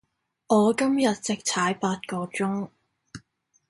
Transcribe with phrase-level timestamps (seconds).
[0.47, 2.71] 我今日直踩八個鐘